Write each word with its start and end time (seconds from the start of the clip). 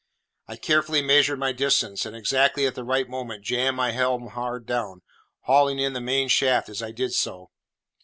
I 0.47 0.55
carefully 0.55 1.03
measured 1.03 1.37
my 1.37 1.51
distance, 1.51 2.07
and 2.07 2.15
exactly 2.15 2.65
at 2.65 2.73
the 2.73 2.83
right 2.83 3.07
moment 3.07 3.43
jammed 3.43 3.77
my 3.77 3.91
helm 3.91 4.29
hard 4.29 4.65
down, 4.65 5.03
hauling 5.41 5.77
in 5.77 5.93
the 5.93 6.01
main 6.01 6.27
sheet 6.27 6.69
as 6.69 6.81
I 6.81 6.89
did 6.89 7.13
so. 7.13 7.51